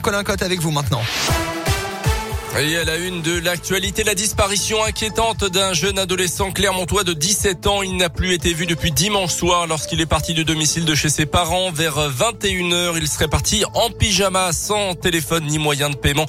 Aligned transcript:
Colin 0.00 0.24
Cotte 0.24 0.42
avec 0.42 0.60
vous 0.60 0.70
maintenant. 0.70 1.02
Et 2.60 2.76
à 2.76 2.84
la 2.84 2.96
une 2.96 3.22
de 3.22 3.38
l'actualité, 3.38 4.02
la 4.02 4.16
disparition 4.16 4.82
inquiétante 4.82 5.44
d'un 5.44 5.74
jeune 5.74 5.96
adolescent 5.96 6.50
clermontois 6.50 7.04
de 7.04 7.12
17 7.12 7.68
ans. 7.68 7.82
Il 7.82 7.96
n'a 7.96 8.08
plus 8.08 8.32
été 8.32 8.52
vu 8.52 8.66
depuis 8.66 8.90
dimanche 8.90 9.32
soir 9.32 9.68
lorsqu'il 9.68 10.00
est 10.00 10.06
parti 10.06 10.34
du 10.34 10.44
domicile 10.44 10.84
de 10.84 10.94
chez 10.96 11.08
ses 11.08 11.24
parents. 11.24 11.70
Vers 11.70 12.10
21h, 12.10 12.94
il 12.96 13.06
serait 13.06 13.28
parti 13.28 13.62
en 13.74 13.90
pyjama, 13.90 14.52
sans 14.52 14.94
téléphone 14.94 15.44
ni 15.46 15.58
moyen 15.58 15.88
de 15.88 15.94
paiement. 15.94 16.26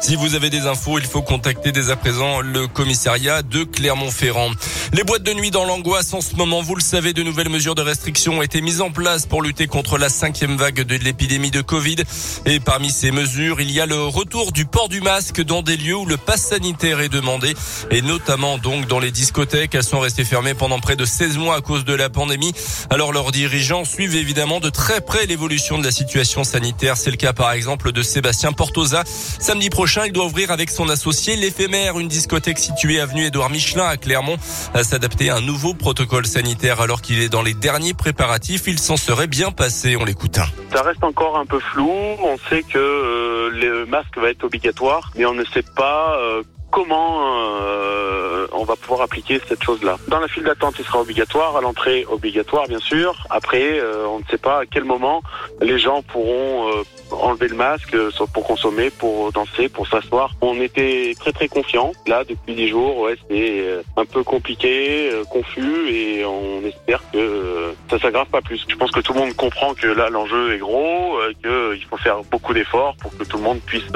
Si 0.00 0.14
vous 0.14 0.36
avez 0.36 0.50
des 0.50 0.66
infos, 0.66 1.00
il 1.00 1.04
faut 1.04 1.22
contacter 1.22 1.72
dès 1.72 1.90
à 1.90 1.96
présent 1.96 2.40
le 2.40 2.68
commissariat 2.68 3.42
de 3.42 3.64
Clermont-Ferrand. 3.64 4.50
Les 4.94 5.04
boîtes 5.04 5.22
de 5.22 5.32
nuit 5.32 5.50
dans 5.50 5.64
l'angoisse 5.64 6.12
en 6.12 6.20
ce 6.20 6.36
moment, 6.36 6.60
vous 6.60 6.74
le 6.74 6.82
savez, 6.82 7.14
de 7.14 7.22
nouvelles 7.22 7.48
mesures 7.48 7.74
de 7.74 7.80
restriction 7.80 8.40
ont 8.40 8.42
été 8.42 8.60
mises 8.60 8.82
en 8.82 8.90
place 8.90 9.24
pour 9.24 9.40
lutter 9.40 9.66
contre 9.66 9.96
la 9.96 10.10
cinquième 10.10 10.58
vague 10.58 10.82
de 10.82 10.96
l'épidémie 10.96 11.50
de 11.50 11.62
Covid. 11.62 11.96
Et 12.44 12.60
parmi 12.60 12.90
ces 12.90 13.10
mesures, 13.10 13.62
il 13.62 13.70
y 13.70 13.80
a 13.80 13.86
le 13.86 14.02
retour 14.04 14.52
du 14.52 14.66
port 14.66 14.90
du 14.90 15.00
masque 15.00 15.40
dans 15.40 15.62
des 15.62 15.78
lieux 15.78 15.96
où 15.96 16.04
le 16.04 16.18
pass 16.18 16.42
sanitaire 16.42 17.00
est 17.00 17.08
demandé 17.08 17.54
et 17.90 18.02
notamment 18.02 18.58
donc 18.58 18.86
dans 18.86 18.98
les 18.98 19.10
discothèques. 19.10 19.74
Elles 19.74 19.82
sont 19.82 20.00
restées 20.00 20.24
fermées 20.24 20.52
pendant 20.52 20.78
près 20.78 20.94
de 20.94 21.06
16 21.06 21.38
mois 21.38 21.56
à 21.56 21.62
cause 21.62 21.86
de 21.86 21.94
la 21.94 22.10
pandémie. 22.10 22.52
Alors 22.90 23.14
leurs 23.14 23.32
dirigeants 23.32 23.86
suivent 23.86 24.16
évidemment 24.16 24.60
de 24.60 24.68
très 24.68 25.00
près 25.00 25.24
l'évolution 25.24 25.78
de 25.78 25.84
la 25.84 25.90
situation 25.90 26.44
sanitaire. 26.44 26.98
C'est 26.98 27.10
le 27.10 27.16
cas 27.16 27.32
par 27.32 27.52
exemple 27.52 27.92
de 27.92 28.02
Sébastien 28.02 28.52
Portosa. 28.52 29.04
Samedi 29.06 29.70
prochain, 29.70 30.04
il 30.04 30.12
doit 30.12 30.26
ouvrir 30.26 30.50
avec 30.50 30.68
son 30.68 30.90
associé 30.90 31.36
l'éphémère, 31.36 31.98
une 31.98 32.08
discothèque 32.08 32.58
située 32.58 33.00
avenue 33.00 33.24
Édouard 33.24 33.48
Michelin 33.48 33.86
à 33.86 33.96
Clermont, 33.96 34.36
s'adapter 34.84 35.30
à 35.30 35.36
un 35.36 35.40
nouveau 35.40 35.74
protocole 35.74 36.26
sanitaire 36.26 36.80
alors 36.80 37.02
qu'il 37.02 37.20
est 37.20 37.28
dans 37.28 37.42
les 37.42 37.54
derniers 37.54 37.94
préparatifs. 37.94 38.64
Il 38.66 38.78
s'en 38.78 38.96
serait 38.96 39.26
bien 39.26 39.50
passé. 39.50 39.96
On 39.96 40.04
l'écoute. 40.04 40.38
Ça 40.74 40.82
reste 40.82 41.04
encore 41.04 41.38
un 41.38 41.46
peu 41.46 41.60
flou. 41.60 41.90
On 41.90 42.36
sait 42.48 42.62
que 42.62 42.78
euh, 42.78 43.50
le 43.50 43.86
masque 43.86 44.16
va 44.18 44.30
être 44.30 44.44
obligatoire, 44.44 45.10
mais 45.16 45.24
on 45.26 45.34
ne 45.34 45.44
sait 45.44 45.64
pas 45.76 46.16
euh, 46.18 46.42
comment 46.72 47.20
euh, 47.62 48.46
on 48.52 48.64
va 48.64 48.74
pouvoir 48.74 49.02
appliquer 49.02 49.40
cette 49.46 49.62
chose-là. 49.62 49.98
Dans 50.08 50.18
la 50.18 50.26
file 50.26 50.42
d'attente, 50.42 50.74
il 50.78 50.84
sera 50.84 51.00
obligatoire, 51.00 51.56
à 51.56 51.60
l'entrée 51.60 52.04
obligatoire 52.10 52.66
bien 52.66 52.80
sûr. 52.80 53.14
Après, 53.30 53.78
euh, 53.78 54.06
on 54.08 54.18
ne 54.18 54.24
sait 54.28 54.38
pas 54.38 54.60
à 54.60 54.66
quel 54.66 54.84
moment 54.84 55.22
les 55.60 55.78
gens 55.78 56.02
pourront 56.02 56.70
euh, 56.70 56.82
enlever 57.12 57.48
le 57.48 57.56
masque, 57.56 57.94
pour 58.32 58.44
consommer, 58.46 58.88
pour 58.88 59.30
danser, 59.32 59.68
pour 59.68 59.86
s'asseoir. 59.86 60.32
On 60.40 60.58
était 60.60 61.14
très 61.20 61.32
très 61.32 61.46
confiants. 61.46 61.92
Là, 62.06 62.24
depuis 62.24 62.54
dix 62.54 62.68
jours, 62.68 63.00
ouais, 63.00 63.16
c'est 63.28 63.82
un 63.98 64.06
peu 64.06 64.22
compliqué, 64.22 65.10
confus, 65.28 65.90
et 65.90 66.24
on 66.24 66.64
espère 66.64 67.02
que 67.12 67.74
ça 67.90 67.98
s'aggrave 67.98 68.28
pas 68.28 68.40
plus. 68.40 68.64
Je 68.66 68.76
pense 68.76 68.90
que 68.90 69.00
tout 69.00 69.12
le 69.12 69.20
monde 69.20 69.34
comprend 69.34 69.74
que 69.74 69.88
là, 69.88 70.08
l'enjeu 70.08 70.54
est 70.54 70.58
gros, 70.58 71.18
qu'il 71.42 71.84
faut 71.84 71.98
faire 71.98 72.22
beaucoup 72.30 72.54
d'efforts 72.54 72.96
pour 72.96 73.14
que 73.16 73.24
tout 73.24 73.36
le 73.36 73.42
monde 73.42 73.60
puisse 73.60 73.92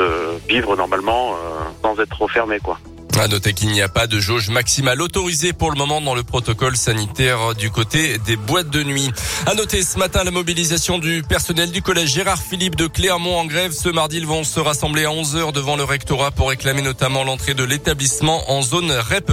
vivre 0.46 0.76
normalement 0.76 1.36
sans 1.96 2.02
être 2.02 2.22
refermé. 2.22 2.60
Quoi. 2.60 2.78
À 3.18 3.28
noter 3.28 3.54
qu'il 3.54 3.70
n'y 3.70 3.80
a 3.80 3.88
pas 3.88 4.06
de 4.06 4.20
jauge 4.20 4.50
maximale 4.50 5.00
autorisée 5.00 5.54
pour 5.54 5.70
le 5.70 5.76
moment 5.76 6.02
dans 6.02 6.14
le 6.14 6.22
protocole 6.22 6.76
sanitaire 6.76 7.54
du 7.54 7.70
côté 7.70 8.18
des 8.18 8.36
boîtes 8.36 8.68
de 8.68 8.82
nuit. 8.82 9.10
À 9.46 9.54
noter 9.54 9.82
ce 9.82 9.98
matin 9.98 10.22
la 10.22 10.30
mobilisation 10.30 10.98
du 10.98 11.22
personnel 11.22 11.70
du 11.70 11.80
collège 11.80 12.12
Gérard 12.12 12.40
Philippe 12.40 12.76
de 12.76 12.86
Clermont 12.86 13.38
en 13.38 13.46
grève. 13.46 13.72
Ce 13.72 13.88
mardi, 13.88 14.18
ils 14.18 14.26
vont 14.26 14.44
se 14.44 14.60
rassembler 14.60 15.06
à 15.06 15.08
11h 15.08 15.52
devant 15.52 15.76
le 15.76 15.84
rectorat 15.84 16.30
pour 16.30 16.50
réclamer 16.50 16.82
notamment 16.82 17.24
l'entrée 17.24 17.54
de 17.54 17.64
l'établissement 17.64 18.50
en 18.50 18.60
zone 18.60 18.92
REP+, 18.92 19.32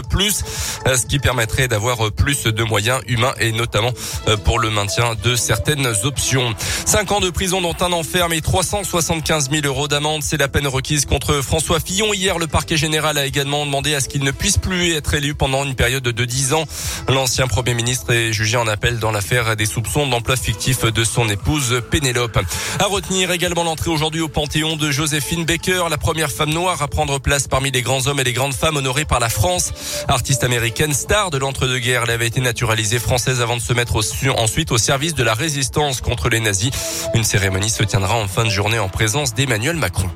ce 0.86 1.06
qui 1.06 1.20
permettrait 1.20 1.68
d'avoir 1.68 2.12
plus 2.12 2.46
de 2.46 2.64
moyens 2.64 3.02
humains 3.08 3.34
et 3.40 3.52
notamment 3.52 3.92
euh, 4.30 4.38
pour 4.38 4.60
le 4.60 4.70
maintien 4.70 5.16
de 5.22 5.36
certaines 5.36 5.88
options. 6.04 6.56
Cinq 6.86 7.12
ans 7.12 7.20
de 7.20 7.30
prison 7.30 7.62
dont 7.62 7.76
un 7.82 7.92
enferme 7.92 8.34
et 8.34 8.42
375 8.42 9.52
000 9.52 9.66
euros 9.66 9.90
d'amende, 9.90 10.24
c'est 10.24 10.38
la 10.38 10.48
peine 10.48 10.68
requise 10.68 11.06
contre 11.06 11.42
François 11.42 11.80
Fillon. 11.80 12.14
Hier, 12.14 12.40
le 12.40 12.48
parquet 12.48 12.78
général 12.78 13.18
a 13.18 13.26
également 13.26 13.66
demandé 13.74 13.96
à 13.96 14.02
ce 14.02 14.08
qu'il 14.08 14.24
ne 14.24 14.30
puisse 14.30 14.60
plus 14.60 14.94
être 14.94 15.16
élu 15.16 15.34
pendant 15.34 15.66
une 15.66 15.74
période 15.74 16.04
de 16.04 16.26
10 16.26 16.54
ans. 16.54 16.64
L'ancien 17.10 17.48
Premier 17.48 17.74
ministre 17.74 18.14
est 18.14 18.32
jugé 18.32 18.56
en 18.56 18.68
appel 18.68 19.00
dans 19.00 19.10
l'affaire 19.10 19.56
des 19.56 19.66
soupçons 19.66 20.06
d'emploi 20.06 20.36
fictif 20.36 20.86
de 20.86 21.04
son 21.04 21.28
épouse 21.28 21.82
Pénélope. 21.90 22.38
À 22.78 22.86
retenir 22.86 23.32
également 23.32 23.64
l'entrée 23.64 23.90
aujourd'hui 23.90 24.22
au 24.22 24.28
Panthéon 24.28 24.76
de 24.76 24.92
Joséphine 24.92 25.44
Baker, 25.44 25.86
la 25.90 25.98
première 25.98 26.30
femme 26.30 26.52
noire 26.52 26.84
à 26.84 26.88
prendre 26.88 27.18
place 27.18 27.48
parmi 27.48 27.72
les 27.72 27.82
grands 27.82 28.06
hommes 28.06 28.20
et 28.20 28.24
les 28.24 28.34
grandes 28.34 28.54
femmes 28.54 28.78
honorées 28.78 29.06
par 29.06 29.20
la 29.20 29.30
France. 29.30 29.74
Artiste 30.08 30.44
américaine, 30.44 30.94
star 30.94 31.32
de 31.32 31.40
l'entre-deux-guerres, 31.40 32.04
elle 32.04 32.12
avait 32.12 32.28
été 32.28 32.42
naturalisée 32.42 33.00
française 33.00 33.42
avant 33.42 33.58
de 33.58 33.62
se 33.64 33.74
mettre 33.74 34.00
ensuite 34.38 34.72
au 34.72 34.78
service 34.78 35.16
de 35.16 35.24
la 35.24 35.34
résistance 35.34 36.00
contre 36.00 36.30
les 36.30 36.42
nazis. 36.42 36.70
Une 37.16 37.24
cérémonie 37.24 37.72
se 37.72 37.82
tiendra 37.82 38.18
en 38.18 38.28
fin 38.28 38.44
de 38.44 38.52
journée 38.52 38.78
en 38.78 38.90
présence 38.90 39.34
d'Emmanuel 39.34 39.78
Macron. 39.78 40.12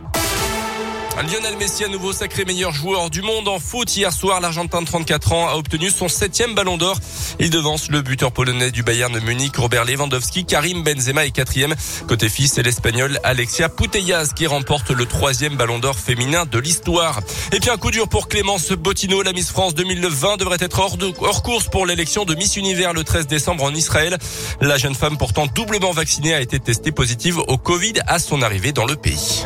Lionel 1.24 1.58
Messi, 1.58 1.84
à 1.84 1.88
nouveau 1.88 2.14
sacré 2.14 2.46
meilleur 2.46 2.72
joueur 2.72 3.10
du 3.10 3.24
monde 3.24 3.48
en 3.48 3.58
foot. 3.58 3.96
Hier 3.96 4.14
soir, 4.14 4.40
l'Argentin 4.40 4.84
de 4.84 4.88
34 4.88 5.34
ans 5.34 5.48
a 5.48 5.56
obtenu 5.56 5.90
son 5.90 6.08
septième 6.08 6.54
ballon 6.54 6.78
d'or. 6.78 7.00
Il 7.40 7.50
devance 7.50 7.90
le 7.90 8.04
buteur 8.04 8.32
polonais 8.32 8.70
du 8.70 8.84
Bayern 8.84 9.12
de 9.12 9.20
Munich, 9.20 9.58
Robert 9.58 9.86
Lewandowski. 9.86 10.46
Karim 10.46 10.84
Benzema 10.84 11.26
est 11.26 11.32
quatrième. 11.32 11.74
Côté 12.08 12.30
fils, 12.30 12.54
c'est 12.54 12.62
l'Espagnol 12.62 13.20
Alexia 13.24 13.68
Putellas 13.68 14.32
qui 14.36 14.46
remporte 14.46 14.92
le 14.92 15.08
troisième 15.08 15.56
ballon 15.56 15.80
d'or 15.80 15.98
féminin 15.98 16.46
de 16.46 16.60
l'histoire. 16.60 17.20
Et 17.52 17.60
puis 17.60 17.72
un 17.72 17.78
coup 17.78 17.90
dur 17.90 18.08
pour 18.08 18.28
Clémence 18.28 18.72
Bottino. 18.72 19.24
La 19.24 19.34
Miss 19.34 19.50
France 19.50 19.74
2020 19.74 20.38
devrait 20.38 20.58
être 20.60 20.80
hors, 20.80 20.98
hors 21.22 21.42
course 21.42 21.68
pour 21.68 21.88
l'élection 21.88 22.26
de 22.26 22.36
Miss 22.36 22.58
Univers 22.58 22.94
le 22.94 23.04
13 23.04 23.26
décembre 23.26 23.64
en 23.64 23.74
Israël. 23.74 24.18
La 24.62 24.78
jeune 24.78 24.96
femme, 24.96 25.18
pourtant 25.18 25.48
doublement 25.48 25.92
vaccinée, 25.92 26.36
a 26.36 26.42
été 26.42 26.60
testée 26.60 26.92
positive 26.92 27.40
au 27.40 27.58
Covid 27.58 27.94
à 28.06 28.20
son 28.20 28.44
arrivée 28.44 28.72
dans 28.72 28.86
le 28.86 28.96
pays. 28.96 29.46